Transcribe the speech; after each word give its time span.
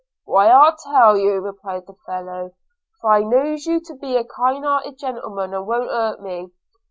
'Why, 0.25 0.47
I'll 0.47 0.75
tell 0.75 1.15
you,' 1.15 1.35
replied 1.41 1.85
the 1.85 1.93
fellow, 2.07 2.55
'for 2.99 3.11
I 3.11 3.19
knows 3.21 3.67
you 3.67 3.79
to 3.81 3.93
be 3.93 4.17
a 4.17 4.23
kind 4.23 4.65
hearted 4.65 4.97
gentleman, 4.97 5.53
and 5.53 5.67
won't 5.67 5.91
hurt 5.91 6.23
me. 6.23 6.49